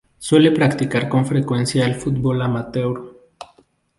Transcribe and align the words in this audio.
Suele 0.17 0.49
practicar 0.51 1.07
con 1.09 1.27
frecuencia 1.27 1.85
el 1.85 1.93
fútbol 1.93 2.41
amateur. 2.41 3.19